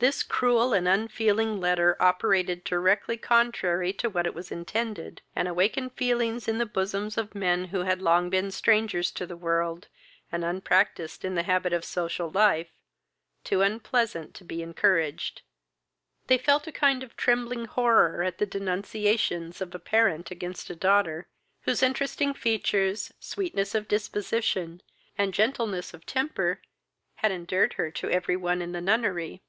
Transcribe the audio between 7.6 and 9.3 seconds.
who had long been strangers to